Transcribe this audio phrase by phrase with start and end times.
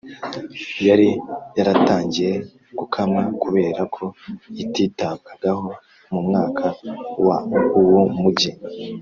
[0.87, 1.09] yari
[1.57, 2.33] yaratangiye
[2.77, 4.03] gukama kubera ko
[4.63, 5.67] ititabwagaho
[6.11, 6.65] Mu mwaka
[7.25, 7.37] wa
[7.81, 8.51] uwo mugi